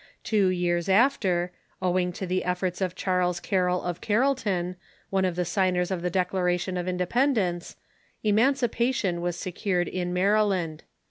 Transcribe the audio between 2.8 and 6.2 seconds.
of the^Rev'oi'ution Charles Carroll of Carrollton, one of the signers of the